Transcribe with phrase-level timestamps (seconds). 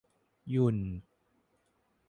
[0.49, 0.77] หยุ่น